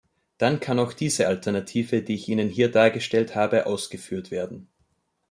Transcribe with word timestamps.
Dann 0.39 0.59
kann 0.59 0.79
auch 0.79 0.93
diese 0.93 1.27
Alternative, 1.27 2.01
die 2.01 2.15
ich 2.15 2.27
Ihnen 2.27 2.49
hier 2.49 2.71
dargestellt 2.71 3.35
habe, 3.35 3.67
ausgeführt 3.67 4.31
werden. 4.31 4.67